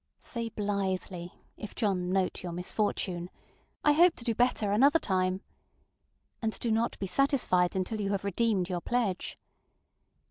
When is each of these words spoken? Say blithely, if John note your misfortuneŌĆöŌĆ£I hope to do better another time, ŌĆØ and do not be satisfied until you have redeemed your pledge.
Say 0.17 0.49
blithely, 0.49 1.31
if 1.57 1.75
John 1.75 2.11
note 2.11 2.41
your 2.41 2.53
misfortuneŌĆöŌĆ£I 2.53 3.29
hope 3.95 4.15
to 4.15 4.23
do 4.23 4.33
better 4.33 4.71
another 4.71 4.97
time, 4.97 5.41
ŌĆØ 5.41 5.41
and 6.41 6.59
do 6.59 6.71
not 6.71 6.97
be 6.97 7.05
satisfied 7.05 7.75
until 7.75 8.01
you 8.01 8.09
have 8.09 8.23
redeemed 8.23 8.67
your 8.67 8.81
pledge. 8.81 9.37